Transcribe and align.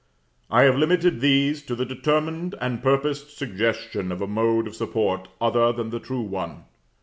I 0.49 0.63
have 0.63 0.77
limited 0.79 1.21
these 1.21 1.61
to 1.61 1.75
the 1.75 1.85
determined 1.85 2.55
and 2.59 2.81
purposed 2.81 3.37
suggestion 3.37 4.11
of 4.11 4.19
a 4.19 4.25
mode 4.25 4.65
of 4.65 4.75
support 4.75 5.27
other 5.39 5.71
than 5.71 5.91
the 5.91 5.99
true 5.99 6.23
one. 6.23 6.63